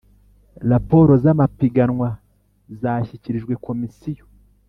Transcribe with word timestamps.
Raporo 0.71 1.13
z’amapiganwa 1.23 2.09
zashyikirijwe 2.79 3.53
Komisiyo 3.65 4.25